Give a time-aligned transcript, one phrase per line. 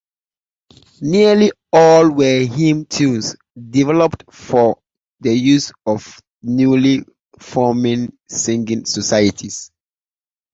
[1.01, 3.35] Nearly all were hymn tunes,
[3.69, 4.81] developed for
[5.19, 9.69] the use of the newly-forming singing societies.